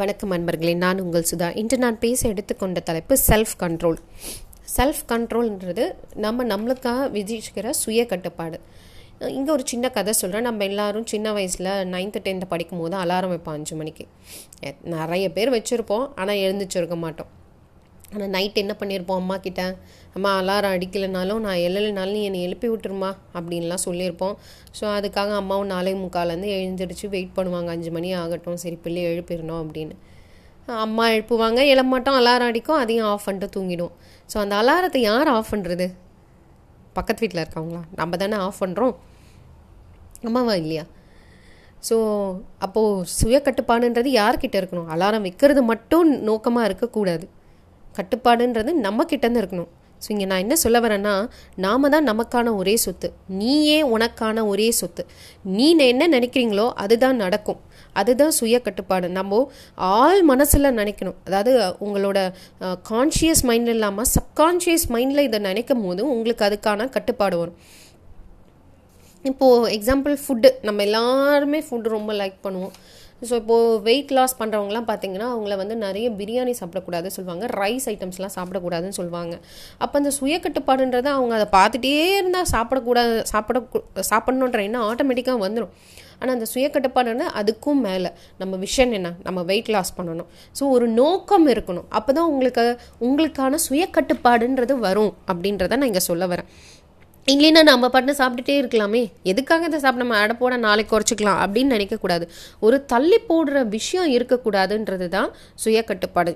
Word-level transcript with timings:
வணக்கம் 0.00 0.30
அன்பர்களே. 0.32 0.76
நான் 0.76 1.00
உங்கள் 1.00 1.24
சுதா. 1.30 1.56
இன்று 1.56 1.78
நான் 1.78 1.98
பேச 1.98 2.28
எடுத்துக்கொண்ட 2.28 2.80
தலைப்பு 2.80 3.18
செல்ஃப் 3.26 3.52
கண்ட்ரோல் 3.58 3.98
செல்ஃப் 4.76 5.02
கண்ட்ரோல்ன்றது 5.08 5.84
நம்ம 6.14 6.44
நம்மளுக்காக 6.52 7.08
விதிச்சுக்கிற 7.16 7.70
சுய 7.70 8.06
கட்டுப்பாடு. 8.06 8.60
இங்கே 9.18 9.52
ஒரு 9.52 9.62
சின்ன 9.66 9.90
கதை 9.90 10.12
சொல்கிறேன் 10.12 10.46
நம்ம 10.48 10.64
எல்லாரும் 10.64 11.06
சின்ன 11.06 11.32
வயசில் 11.32 11.70
நைன்த்து 11.92 12.22
டென்த்து 12.28 12.48
படிக்கும் 12.48 12.78
போது 12.78 12.96
அலாரம் 12.96 13.28
வைப்போம் 13.28 13.54
அஞ்சு 13.54 13.76
மணிக்கு. 13.76 14.06
நிறைய 14.82 15.32
பேர் 15.32 15.54
வச்சுருப்போம். 15.58 16.08
ஆனால் 16.16 16.42
எழுந்திரிச்சிருக்க 16.46 16.96
மாட்டோம். 16.96 17.30
ஆனால் 18.12 18.30
நைட் 18.36 18.60
என்ன 18.62 18.74
பண்ணியிருப்போம் 18.80 19.20
அம்மா 19.22 19.36
கிட்ட 19.46 19.62
அம்மா 20.16 20.30
அலாரம் 20.40 20.74
அடிக்கலைனாலும் 20.76 21.42
நான் 21.46 21.60
எழலைனாலும் 21.66 22.16
நீ 22.18 22.22
என்னை 22.28 22.40
எழுப்பி 22.46 22.68
விட்டுருமா 22.72 23.10
அப்படின்லாம் 23.36 23.84
சொல்லியிருப்போம். 23.86 24.34
ஸோ 24.78 24.84
அதுக்காக 24.96 25.30
அம்மாவும் 25.42 25.70
நாளை 25.74 25.92
முக்காலேருந்து 26.02 26.50
எழுந்திரிச்சு 26.56 27.06
வெயிட் 27.14 27.36
பண்ணுவாங்க. 27.38 27.68
அஞ்சு 27.76 27.90
மணி 27.96 28.10
ஆகட்டும். 28.22 28.58
சரி 28.64 28.78
பிள்ளை 28.86 29.02
எழுப்பிடணும் 29.12 29.60
அப்படின்னு. 29.62 29.94
அம்மா 30.86 31.04
எழுப்புவாங்க. 31.14 31.60
எழமாட்டோம் 31.74 32.18
அலாரம் 32.20 32.50
அடிக்கும். 32.50 32.80
அதையும் 32.82 33.08
ஆஃப் 33.12 33.26
பண்ணிட்டு 33.28 33.54
தூங்கிடும் 33.56 33.94
ஸோ 34.32 34.38
அந்த 34.44 34.54
அலாரத்தை 34.62 35.00
யார் 35.10 35.30
ஆஃப் 35.36 35.52
பண்ணுறது 35.54 35.86
பக்கத்து 36.98 37.22
வீட்டில் 37.24 37.42
இருக்கவங்களா? 37.42 37.82
நம்ம 38.00 38.16
தானே 38.22 38.36
ஆஃப் 38.46 38.60
பண்ணுறோம் 38.62 38.94
அம்மாவா 40.28 40.54
இல்லையா? 40.62 40.84
ஸோ 41.88 41.96
அப்போது 42.64 43.06
சுய 43.18 43.36
கட்டுப்பாடுன்றது 43.46 44.10
யார்கிட்ட 44.20 44.56
இருக்கணும்? 44.60 44.90
அலாரம் 44.94 45.24
வைக்கிறது 45.26 45.62
மட்டும் 45.70 46.10
நோக்கமாக 46.28 46.68
இருக்கக்கூடாது. 46.68 47.26
கட்டுப்பாடுன்றது 47.98 48.72
நம்ம 48.86 49.06
கிட்டேருந்து 49.12 49.42
இருக்கணும். 49.42 49.70
ஸோ 50.04 50.08
இங்கே 50.12 50.26
நான் 50.30 50.42
என்ன 50.44 50.54
சொல்ல 50.62 50.78
வரேன்னா 50.84 51.12
நாம 51.64 51.88
தான் 51.94 52.08
நமக்கான 52.10 52.52
ஒரே 52.60 52.72
சொத்து. 52.84 53.08
நீயே 53.40 53.76
உனக்கான 53.94 54.44
ஒரே 54.52 54.66
சொத்து. 54.78 55.02
நீ 55.56 55.66
என்ன 55.92 56.08
நினைக்கிறீங்களோ 56.16 56.64
அதுதான் 56.84 57.20
நடக்கும். 57.24 57.60
அதுதான் 58.00 58.34
சுய 58.38 58.58
கட்டுப்பாடு. 58.66 59.06
நம்ம 59.18 59.38
ஆள் 59.98 60.22
மனசில் 60.30 60.76
நினைக்கணும். 60.80 61.18
அதாவது 61.28 61.52
உங்களோட 61.86 62.18
கான்ஷியஸ் 62.90 63.44
மைண்டில் 63.50 63.74
இல்லாமல் 63.76 64.08
சப்கான்ஷியஸ் 64.16 64.86
மைண்டில் 64.94 65.26
இதை 65.28 65.40
நினைக்கும் 65.48 65.84
போது 65.86 66.02
உங்களுக்கு 66.14 66.46
அதுக்கான 66.48 66.88
கட்டுப்பாடு 66.96 67.38
வரும். 67.42 67.58
இப்போது 69.30 69.70
எக்ஸாம்பிள் 69.76 70.14
ஃபுட்டு 70.22 70.50
நம்ம 70.68 70.82
எல்லாருமே 70.88 71.60
ஃபுட் 71.66 71.94
ரொம்ப 71.96 72.12
லைக் 72.20 72.38
பண்ணுவோம். 72.46 72.74
ஸோ 73.28 73.34
இப்போது 73.40 73.78
வெயிட் 73.88 74.12
லாஸ் 74.16 74.34
பண்ணுறவங்களாம் 74.40 74.86
பார்த்தீங்கன்னா 74.90 75.26
அவங்கள 75.34 75.56
வந்து 75.62 75.74
நிறைய 75.84 76.06
பிரியாணி 76.20 76.52
சாப்பிடக்கூடாதுன்னு 76.60 77.16
சொல்லுவாங்க. 77.16 77.46
ரைஸ் 77.62 77.86
ஐட்டம்ஸ்லாம் 77.92 78.34
சாப்பிடக்கூடாதுன்னு 78.38 78.98
சொல்லுவாங்க. 79.00 79.34
அப்போ 79.84 79.96
அந்த 80.00 80.12
சுய 80.18 80.36
கட்டுப்பாடுன்றது 80.46 81.10
அவங்க 81.16 81.34
அதை 81.38 81.48
பார்த்துட்டே 81.58 81.92
இருந்தால் 82.20 82.50
சாப்பிடக்கூடாது 82.54 83.14
சாப்பிட 83.32 83.60
சாப்பிடணுன்ற 84.12 84.60
எண்ணம் 84.68 84.86
ஆட்டோமேட்டிக்காக 84.90 85.40
வந்துடும் 85.46 85.74
ஆனால் 86.20 86.34
அந்த 86.36 86.46
சுய 86.50 86.66
கட்டுப்பாடுன்னா 86.74 87.28
அதுக்கும் 87.40 87.80
மேலே. 87.86 88.10
நம்ம 88.40 88.58
விஷன் 88.64 88.92
என்ன? 88.98 89.08
நம்ம 89.26 89.40
வெயிட் 89.48 89.70
லாஸ் 89.74 89.96
பண்ணணும். 89.96 90.28
ஸோ 90.58 90.62
ஒரு 90.74 90.86
நோக்கம் 91.00 91.46
இருக்கணும். 91.54 91.86
அப்போ 91.98 92.10
தான் 92.18 92.28
உங்களுக்கு 92.32 92.64
உங்களுக்கான 93.06 93.58
சுய 93.68 93.86
கட்டுப்பாடுன்றது 93.96 94.76
வரும் 94.86 95.12
அப்படின்றத 95.30 95.78
நான் 95.80 95.90
இங்கே 95.92 96.04
சொல்ல 96.10 96.26
வரேன். 96.32 96.50
இல்லைன்னா 97.30 97.60
நம்ம 97.68 97.88
பாட்டு 97.94 98.12
சாப்பிட்டுட்டே 98.18 98.54
இருக்கலாமே. 98.60 99.00
எதுக்காக 99.30 99.66
இதை 99.68 99.78
சாப்பிட 99.82 100.02
நம்ம 100.02 100.14
அடை 100.20 100.34
போட 100.40 100.54
நாளைக்கு 100.64 100.90
குறைச்சிக்கலாம் 100.92 101.40
அப்படின்னு 101.42 101.74
நினைக்கக்கூடாது. 101.76 102.24
ஒரு 102.66 102.76
தள்ளி 102.92 103.18
போடுற 103.28 103.60
விஷயம் 103.74 104.08
இருக்கக்கூடாதுன்றது 104.14 105.06
தான் 105.14 105.28
சுய 105.64 105.80
கட்டுப்பாடு 105.90 106.32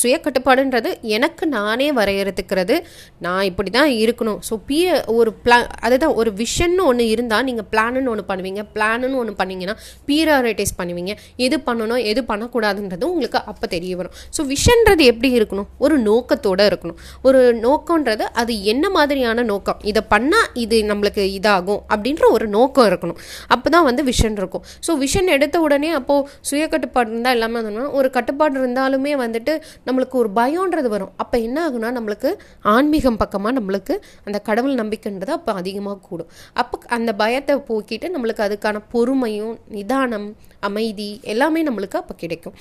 சுய 0.00 0.14
கட்டுப்பாடுன்றது 0.24 0.90
எனக்கு 1.16 1.44
நானே 1.54 1.86
வரையறுத்துக்கிறது. 1.98 2.78
நான் 3.26 3.44
இப்படி 3.50 3.72
தான் 3.78 3.92
இருக்கணும். 4.00 4.40
ஸோ 4.48 4.56
பிய 4.70 4.96
ஒரு 5.18 5.32
பிளான் 5.44 5.68
அதுதான் 5.88 6.16
ஒரு 6.22 6.32
விஷன்னு 6.42 6.82
ஒன்று 6.90 7.06
இருந்தால் 7.14 7.46
நீங்கள் 7.50 7.68
பிளான்னு 7.74 8.10
ஒன்று 8.14 8.24
பண்ணுவீங்க. 8.32 8.64
பிளான்னு 8.74 9.12
ஒன்று 9.22 9.36
பண்ணீங்கன்னா 9.42 9.76
பீரியாரிட்டைஸ் 10.10 10.74
பண்ணுவீங்க. 10.80 11.14
எது 11.46 11.58
பண்ணணும் 11.68 12.02
எது 12.14 12.22
பண்ணக்கூடாதுன்றது 12.32 13.08
உங்களுக்கு 13.12 13.42
அப்போ 13.54 13.68
தெரிய 13.76 13.94
வரும். 14.02 14.16
ஸோ 14.38 14.48
விஷன்றது 14.54 15.04
எப்படி 15.12 15.32
இருக்கணும்? 15.38 15.70
ஒரு 15.86 15.96
நோக்கத்தோடு 16.10 16.68
இருக்கணும். 16.72 17.00
ஒரு 17.28 17.40
நோக்கன்றது 17.64 18.26
அது 18.42 18.52
என்ன 18.74 18.84
மாதிரியான 18.98 19.48
நோக்கம்? 19.54 19.80
இதை 19.92 20.02
பண்ண 20.12 20.23
பண்ணால் 20.24 20.48
இது 20.64 20.76
நம்மளுக்கு 20.90 21.22
இதாகும் 21.38 21.80
அப்படின்ற 21.92 22.24
ஒரு 22.36 22.46
நோக்கம் 22.56 22.86
இருக்கணும். 22.90 23.18
அப்போ 23.54 23.68
தான் 23.74 23.86
வந்து 23.88 24.02
விஷன் 24.10 24.38
இருக்கும். 24.40 24.64
ஸோ 24.86 24.92
விஷன் 25.02 25.28
எடுத்த 25.36 25.56
உடனே 25.66 25.90
அப்போது 25.98 26.28
சுய 26.48 26.64
கட்டுப்பாடு 26.74 27.10
இருந்தால் 27.12 27.36
எல்லாமே 27.36 27.60
வந்து 27.66 27.84
ஒரு 27.98 28.08
கட்டுப்பாடு 28.16 28.56
இருந்தாலுமே 28.60 29.12
வந்துட்டு 29.24 29.52
நம்மளுக்கு 29.88 30.16
ஒரு 30.22 30.30
பயம்ன்றது 30.40 30.88
வரும். 30.94 31.12
அப்போ 31.24 31.36
என்ன 31.46 31.58
ஆகுனா 31.66 31.90
நம்மளுக்கு 31.98 32.30
ஆன்மீகம் 32.74 33.20
பக்கமாக 33.22 33.54
நம்மளுக்கு 33.58 33.96
அந்த 34.26 34.40
கடவுள் 34.48 34.80
நம்பிக்கைன்றது 34.82 35.34
அப்போ 35.38 35.52
அதிகமாக 35.60 35.98
கூடும். 36.08 36.30
அப்போ 36.62 36.78
அந்த 36.98 37.10
பயத்தை 37.22 37.56
போக்கிட்டு 37.70 38.08
நம்மளுக்கு 38.16 38.46
அதுக்கான 38.48 38.82
பொறுமையும் 38.94 39.54
நிதானம் 39.78 40.28
அமைதி 40.70 41.10
எல்லாமே 41.34 41.62
நம்மளுக்கு 41.70 41.98
அப்போ 42.02 42.16
கிடைக்கும். 42.24 42.56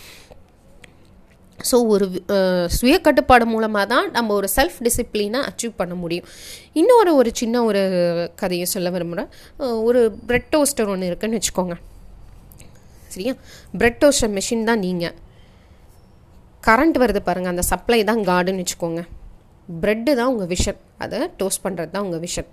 ஸோ 1.70 1.76
ஒரு 1.94 2.06
சுய 2.76 2.96
கட்டுப்பாடு 3.06 3.46
மூலமாக 3.54 3.86
தான் 3.94 4.08
நம்ம 4.16 4.34
ஒரு 4.40 4.48
செல்ஃப் 4.56 4.80
டிசிப்ளினை 4.86 5.40
அச்சீவ் 5.50 5.74
பண்ண 5.82 5.94
முடியும். 6.04 6.28
இன்னொரு 6.82 7.12
ஒரு 7.20 7.30
சின்ன 7.42 7.64
ஒரு 7.70 7.82
கதையை 8.42 8.66
சொல்ல 8.76 8.90
விரும்புகிறேன் 8.96 9.30
ஒரு 9.88 10.02
பிரெட் 10.30 10.50
டோஸ்டர் 10.56 10.92
ஒன்று 10.94 11.10
இருக்குன்னு 11.12 11.40
வச்சுக்கோங்க. 11.40 11.76
சரியா? 13.14 13.34
பிரெட் 13.80 14.00
டோஸ்டர் 14.04 14.34
மிஷின் 14.38 14.68
தான் 14.70 14.84
நீங்கள் 14.88 15.16
கரண்ட் 16.70 16.98
வருது 17.04 17.22
பாருங்கள் 17.28 17.54
அந்த 17.54 17.66
சப்ளை 17.72 18.00
தான் 18.10 18.22
கார்டுன்னு 18.30 18.64
வச்சுக்கோங்க. 18.64 19.02
ப்ரெட்டு 19.84 20.12
தான் 20.20 20.32
உங்கள் 20.34 20.52
விஷன் 20.54 20.80
அதை 21.04 21.20
டோஸ்ட் 21.42 21.64
பண்ணுறது 21.66 21.92
தான் 21.96 22.06
உங்கள் 22.08 22.24
விஷன் 22.26 22.50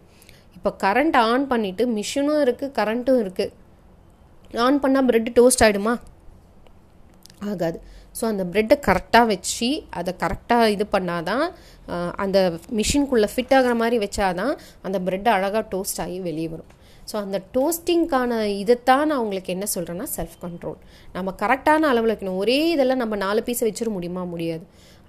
இப்போ 0.56 0.70
கரண்ட் 0.84 1.16
ஆன் 1.28 1.44
பண்ணிவிட்டு 1.52 1.84
மிஷினும் 1.98 2.42
இருக்குது 2.44 2.74
கரண்ட்டும் 2.78 3.20
இருக்குது 3.24 3.52
ஆன் 4.66 4.80
பண்ணால் 4.82 5.06
ப்ரெட்டு 5.08 5.30
டோஸ்ட் 5.38 5.64
ஆகிடுமா 5.66 5.94
ஆகாது. 7.50 7.78
ஸோ 8.18 8.24
அந்த 8.32 8.44
ப்ரெட்டை 8.52 8.76
கரெக்டாக 8.88 9.30
வச்சு 9.32 9.68
அதை 9.98 10.12
கரெக்டாக 10.22 10.72
இது 10.74 10.84
பண்ணால் 10.94 11.26
தான் 11.30 11.44
அந்த 12.24 12.38
மிஷின்குள்ளே 12.80 13.28
ஃபிட் 13.34 13.54
ஆகிற 13.58 13.72
மாதிரி 13.82 13.96
வச்சாதான் 14.04 14.52
அந்த 14.86 14.98
ப்ரெட் 15.06 15.30
அழகாக 15.36 15.64
டோஸ்ட் 15.74 16.00
ஆகி 16.04 16.18
வெளியே 16.28 16.48
வரும். 16.54 16.70
ஸோ 17.10 17.16
அந்த 17.24 17.38
டோஸ்டிங்க்கான 17.54 18.32
இதைத்தான் 18.62 19.08
நான் 19.10 19.22
உங்களுக்கு 19.24 19.54
என்ன 19.54 19.66
சொல்கிறேன்னா 19.74 20.06
செல்ஃப் 20.16 20.36
கண்ட்ரோல் 20.44 20.78
நம்ம 21.16 21.34
கரெக்டான 21.42 21.88
அளவில் 21.92 22.12
வைக்கணும். 22.12 22.40
ஒரே 22.42 22.58
இதெல்லாம் 22.74 23.02
நம்ம 23.02 23.16
நாலு 23.24 23.40
பீஸை 23.46 23.64
வச்சிட 23.68 23.90
முடியுமா? 23.96 24.24
முடியாது. 24.34 24.64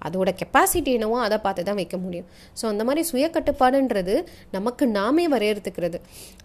அதோட 0.08 0.30
கெப்பாசிட்டி 0.40 0.92
என்னவோ 0.98 1.18
அதை 1.26 1.38
பார்த்து 1.46 1.66
தான் 1.68 1.78
வைக்க 1.80 1.96
முடியும். 2.04 2.28
ஸோ 2.60 2.64
அந்த 2.72 2.82
மாதிரி 2.88 3.02
சுய 3.10 3.26
கட்டுப்பாடுன்றது 3.36 4.14
நமக்கு 4.56 4.86
நாமே 4.98 5.26
வரையறுத்துக்கிறது. 5.34 6.00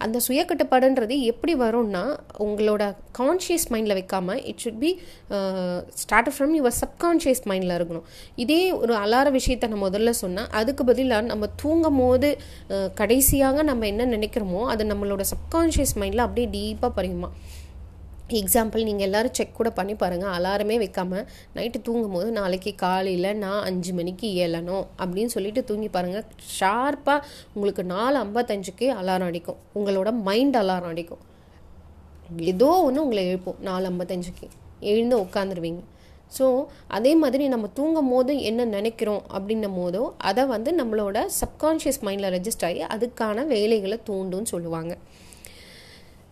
அந்த 0.06 0.16
சுய 0.26 0.42
கட்டுப்பாடுன்றது 0.50 1.16
எப்படி 1.32 1.54
வரும்னா 1.64 2.04
உங்களோட 2.46 2.82
கான்ஷியஸ் 3.20 3.68
மைண்டில் 3.74 3.96
வைக்காமல் 4.00 4.42
it 4.52 4.62
should 4.64 4.80
be 4.84 4.92
start 6.02 6.32
from 6.34 6.54
your 6.58 6.76
subconscious 6.82 7.44
மைண்டில் 7.52 7.76
இருக்கணும். 7.78 8.06
இதே 8.44 8.60
ஒரு 8.82 8.94
அலார 9.04 9.28
விஷயத்தை 9.38 9.68
நான் 9.72 9.84
முதல்ல 9.88 10.10
சொன்னால் 10.22 10.50
அதுக்கு 10.60 10.82
பதிலாக 10.90 11.24
நம்ம 11.32 11.44
தூங்கும் 11.62 12.00
போது 12.02 12.28
uh, 12.74 12.88
கடைசியாக 13.00 13.62
நம்ம 13.70 13.86
என்ன 13.92 14.04
நினைக்கிறோமோ 14.16 14.62
அது 14.72 14.82
நம்மளோட 14.92 15.22
சப்கான்ஷியஸ் 15.32 15.94
மைண்டில் 16.00 16.26
அப்படியே 16.26 16.48
டீப்பாக 16.56 16.92
பரியுமா? 16.98 17.30
எக்ஸாம்பிள் 18.36 18.86
நீங்கள் 18.88 19.06
எல்லோரும் 19.06 19.34
செக் 19.38 19.54
கூட 19.58 19.70
பண்ணி 19.78 19.94
பாருங்கள் 20.00 20.32
அலாரமே 20.36 20.76
வைக்காமல் 20.82 21.24
நைட்டு 21.56 21.78
தூங்கும் 21.86 22.16
போது 22.16 22.28
நாளைக்கு 22.38 22.72
காலையில் 22.82 23.30
நான் 23.42 23.62
அஞ்சு 23.68 23.92
மணிக்கு 23.98 24.28
ஏழணும் 24.44 24.84
அப்படின்னு 25.02 25.34
சொல்லிட்டு 25.34 25.62
தூங்கி 25.68 25.88
பாருங்கள் 25.96 26.24
ஷார்ப்பாக 26.58 27.26
உங்களுக்கு 27.54 27.84
நாலு 27.94 28.16
ஐம்பத்தஞ்சுக்கு 28.24 28.88
அலாரம் 29.00 29.30
அடிக்கும். 29.30 29.60
உங்களோட 29.78 30.12
மைண்ட் 30.28 30.58
அலாரம் 30.62 30.92
அடிக்கும். 30.94 31.22
ஏதோ 32.52 32.70
ஒன்று 32.86 33.04
உங்களை 33.04 33.22
எழுப்போம். 33.30 33.60
நாலு 33.68 33.86
ஐம்பத்தஞ்சுக்கு 33.90 34.48
எழுந்து 34.92 35.16
உட்காந்துருவீங்க 35.26 35.84
ஸோ 36.36 36.46
அதே 36.96 37.12
மாதிரி 37.20 37.44
நம்ம 37.52 37.66
தூங்கும் 37.78 38.10
போது 38.12 38.32
என்ன 38.48 38.64
நினைக்கிறோம் 38.74 39.22
அப்படின்னும் 39.36 39.78
போதோ 39.78 40.02
அதை 40.30 40.42
வந்து 40.46 40.70
நம்மளோட 40.80 41.18
சப்கான்ஷியஸ் 41.40 42.00
மைண்டில் 42.06 42.32
ரெஜிஸ்டர் 42.36 42.68
ஆகி 42.68 42.82
அதுக்கான 42.94 43.46
வேலைகளை 43.54 43.98
தூண்டுன்னு 44.08 44.52
சொல்லுவாங்க. 44.54 44.92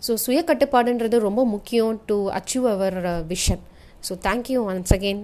ஸோ 0.06 0.15
சுய 0.25 0.41
கட்டுப்பாடுன்றது 0.43 1.19
ரொம்ப 1.19 1.44
முக்கியம் 1.47 2.00
to 2.06 2.17
achieve 2.31 2.67
our 2.67 2.99
vision 3.27 3.62
so 4.09 4.15
thank you 4.27 4.61
once 4.66 4.92
again 4.92 5.22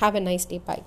have 0.00 0.16
a 0.16 0.24
nice 0.28 0.48
day 0.48 0.58
bye 0.64 0.82